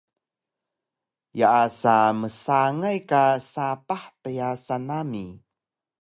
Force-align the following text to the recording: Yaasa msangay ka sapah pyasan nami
Yaasa 1.39 1.95
msangay 2.19 2.99
ka 3.09 3.23
sapah 3.51 4.03
pyasan 4.21 4.83
nami 4.87 5.25